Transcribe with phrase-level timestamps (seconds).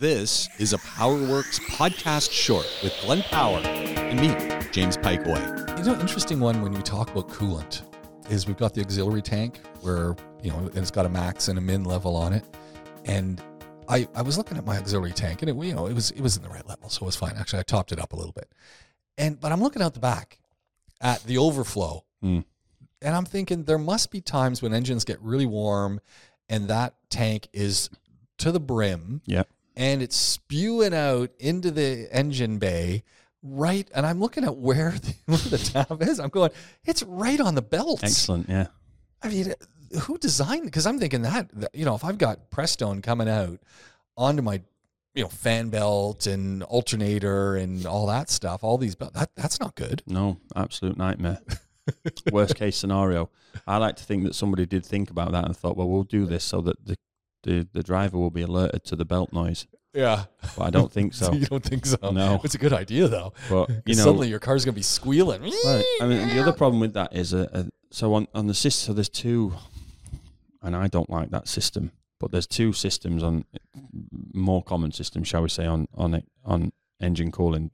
[0.00, 4.28] This is a PowerWorks podcast short with Glenn Power and me,
[4.72, 5.76] James Pikeway.
[5.78, 7.82] You know, interesting one when you talk about coolant
[8.30, 11.58] is we've got the auxiliary tank where, you know, and it's got a max and
[11.58, 12.46] a min level on it.
[13.04, 13.42] And
[13.90, 16.22] I, I was looking at my auxiliary tank and it, you know, it was, it
[16.22, 16.88] was in the right level.
[16.88, 17.34] So it was fine.
[17.36, 18.50] Actually, I topped it up a little bit.
[19.18, 20.38] And, but I'm looking out the back
[21.02, 22.44] at the overflow Mm.
[23.02, 26.00] and I'm thinking there must be times when engines get really warm
[26.48, 27.88] and that tank is
[28.38, 29.44] to the brim Yeah.
[29.80, 33.02] And it's spewing out into the engine bay
[33.42, 36.50] right and i'm looking at where the, where the tap is i'm going
[36.84, 38.48] it's right on the belt Excellent.
[38.48, 38.66] Yeah.
[39.22, 39.54] i mean
[40.02, 43.58] who designed because i'm thinking that, that you know if i've got prestone coming out
[44.16, 44.60] onto my
[45.14, 49.58] you know fan belt and alternator and all that stuff all these belt that, that's
[49.58, 51.40] not good No, absolute nightmare.
[52.30, 53.30] Worst case scenario.
[53.66, 56.24] I like to think that somebody did think about that and thought, well, we'll do
[56.26, 56.96] this so that the
[57.42, 59.66] the, the driver will be alerted to the belt noise.
[59.94, 60.24] yeah
[60.56, 61.32] But I don't think so.
[61.32, 62.40] you don't think so No.
[62.44, 65.84] it's a good idea though But you know, suddenly your car's gonna be squealing right.
[66.00, 68.86] I mean, the other problem with that is, uh, uh, so on on the system,
[68.86, 69.54] so there's two,
[70.62, 71.90] and I don't like that system.
[72.20, 73.44] But there's two systems on
[74.34, 77.70] more common systems, shall we say, on on on engine cooling.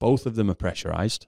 [0.00, 1.26] Both of them are pressurized.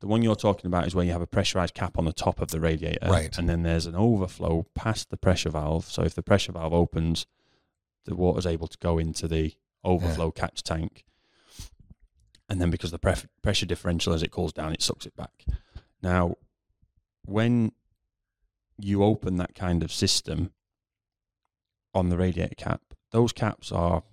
[0.00, 2.40] The one you're talking about is where you have a pressurized cap on the top
[2.40, 3.36] of the radiator, Right.
[3.36, 5.86] And then there's an overflow past the pressure valve.
[5.86, 7.26] So if the pressure valve opens,
[8.04, 9.54] the water's able to go into the
[9.84, 11.04] overflow catch tank.
[12.48, 15.44] And then because the pref- pressure differential as it cools down, it sucks it back.
[16.02, 16.36] Now,
[17.26, 17.72] when
[18.78, 20.52] you open that kind of system
[21.92, 24.04] on the radiator cap, those caps are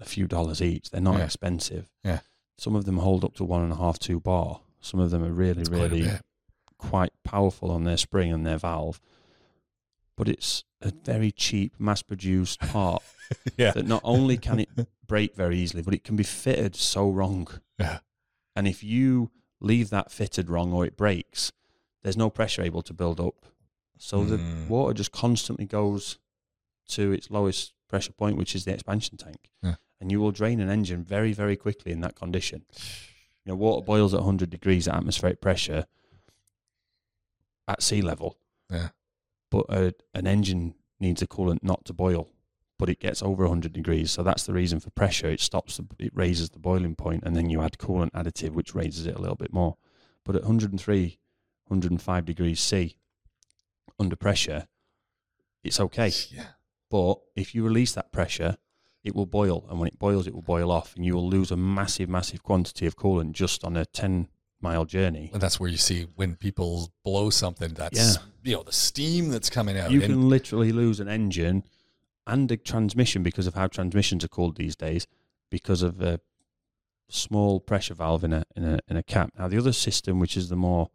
[0.00, 0.90] a few dollars each.
[0.90, 1.24] They're not Yeah.
[1.26, 1.90] expensive.
[2.02, 2.20] Yeah.
[2.56, 4.60] Some of them hold up to one and a half, two bar.
[4.84, 6.20] Some of them are really, It's really bit.
[6.76, 9.00] quite powerful on their spring and their valve.
[10.14, 13.02] But it's a very cheap, mass produced part
[13.56, 14.68] yeah that not only can it
[15.06, 17.48] break very easily, but it can be fitted so wrong.
[17.78, 18.00] Yeah.
[18.54, 21.50] And if you leave that fitted wrong or it breaks,
[22.02, 23.46] there's no pressure able to build up.
[23.98, 24.68] So the Mm.
[24.68, 26.18] water just constantly goes
[26.88, 29.48] to its lowest pressure point, which is the expansion tank.
[29.62, 29.76] Yeah.
[29.98, 32.66] And you will drain an engine very, very quickly in that condition.
[33.44, 35.86] You know, water boils at 100 degrees at atmospheric pressure
[37.68, 38.38] at sea level.
[38.70, 38.88] Yeah.
[39.50, 42.28] But a, an engine needs a coolant not to boil,
[42.78, 44.10] but it gets over 100 degrees.
[44.10, 45.28] So that's the reason for pressure.
[45.28, 48.74] It stops, the, it raises the boiling point, and then you add coolant additive, which
[48.74, 49.76] raises it a little bit more.
[50.24, 51.18] But at 103,
[51.66, 52.96] 105 degrees C,
[53.98, 54.66] under pressure,
[55.62, 56.10] it's okay.
[56.30, 56.46] yeah
[56.90, 58.56] But if you release that pressure,
[59.04, 61.50] it will boil, and when it boils, it will boil off, and you will lose
[61.50, 64.28] a massive, massive quantity of coolant just on a 10
[64.60, 65.30] mile journey.
[65.32, 68.22] And that's where you see when people blow something that's Yeah.
[68.42, 69.90] you know the steam that's coming out.
[69.90, 71.64] You And- can literally lose an engine
[72.26, 75.06] and a transmission because of how transmissions are called these days,
[75.50, 76.18] because of a
[77.10, 79.32] small pressure valve in a in a in a cap.
[79.38, 80.88] Now the other system, which is the more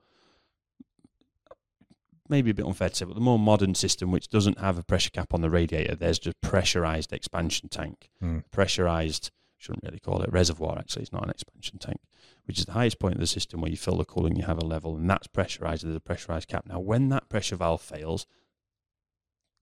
[2.30, 4.84] maybe a bit unfair to say, but the more modern system, which doesn't have a
[4.84, 8.40] pressure cap on the radiator, there's just pressurized expansion tank, Hmm.
[8.52, 9.32] pressurized.
[9.58, 10.78] Shouldn't really call it reservoir.
[10.80, 12.00] Actually, it's not an expansion tank,
[12.46, 14.58] which is the highest point of the system where you fill the cooling, you have
[14.58, 15.84] a level, and that's pressurized.
[15.84, 16.66] There's a pressurized cap.
[16.66, 18.26] Now, when that pressure valve fails,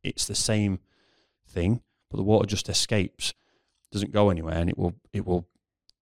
[0.04, 0.80] it's the same
[1.48, 3.34] thing, but the water just escapes,
[3.92, 5.48] doesn't go anywhere, and it will it will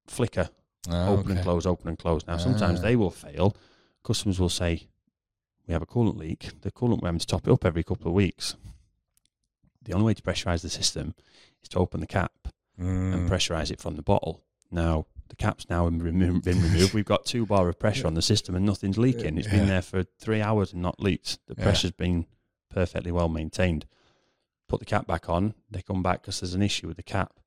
[0.08, 0.48] flicker,
[0.88, 2.26] Ah, open and close, open and close.
[2.26, 2.82] Now, sometimes Ah.
[2.82, 3.56] they will fail.
[4.02, 4.88] Customers will say,
[5.66, 8.08] "We have a coolant leak." The coolant we're having to top it up every couple
[8.08, 8.56] of weeks.
[9.82, 11.14] The only way to pressurize the system
[11.62, 12.48] is to open the cap
[12.78, 13.28] and Mm.
[13.28, 14.42] pressurize it from the bottle.
[14.70, 16.46] Now the cap's now been removed.
[16.92, 19.38] We've got two bar of pressure on the system and nothing's leaking.
[19.38, 19.58] It's Yeah.
[19.58, 21.38] been there for three hours and not leaked.
[21.46, 21.64] The Yeah.
[21.64, 22.26] pressure's been
[22.70, 23.86] perfectly well maintained.
[24.68, 25.54] Put the cap back on.
[25.70, 27.38] They come back because there's an issue with the cap.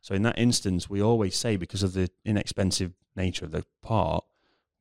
[0.00, 4.24] So in that instance, we always say because of the inexpensive nature of the part,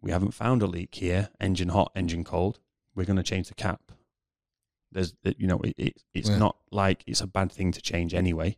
[0.01, 1.29] we haven't found a leak here.
[1.41, 2.59] Engine hot, engine cold.
[2.99, 3.93] We're going to change the cap.
[4.91, 6.37] There's, you know, it, it it's Yeah.
[6.37, 8.57] not like it's a bad thing to change anyway.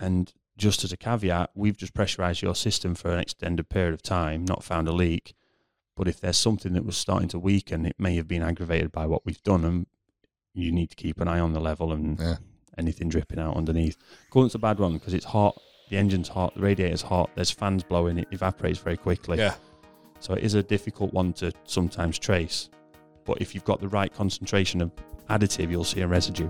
[0.00, 4.02] And just as a caveat, we've just pressurized your system for an extended period of
[4.02, 5.34] time, not found a leak.
[5.96, 9.06] But if there's something that was starting to weaken, it may have been aggravated by
[9.06, 9.86] what we've done, and
[10.52, 12.38] you need to keep an eye on the level and Yeah.
[12.76, 13.96] anything dripping out underneath.
[14.30, 15.56] Coolant's a bad one because it's hot,
[15.88, 19.38] the engine's hot, the radiator's hot, there's fans blowing, it evaporates very quickly.
[19.38, 19.54] Yeah.
[20.20, 22.70] So it is a difficult one to sometimes trace.
[23.24, 24.90] But if you've got the right concentration of
[25.28, 26.48] additive, you'll see a residue.